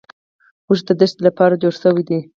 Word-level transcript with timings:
اوښ 0.67 0.79
د 0.87 0.89
دښتې 0.99 1.21
لپاره 1.27 1.59
جوړ 1.61 1.73
شوی 1.81 2.03
دی 2.09 2.19